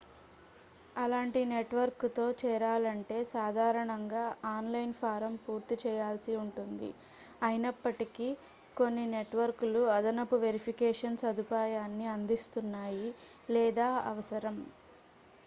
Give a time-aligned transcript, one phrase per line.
[0.95, 6.89] అలాంటి నెట్వర్క్తో చేరాలంటే సాధారణంగా ఆన్లైన్ ఫారమ్ పూర్తి చేయాల్సి ఉంటుంది
[7.43, 8.29] అయినప్పటికీ
[8.77, 13.09] కొన్ని నెట్వర్క్లు అదనపు వెరిఫికేషన్ సదుపాయాన్ని అందిస్తున్నాయి
[13.49, 14.57] లేదా అవసరం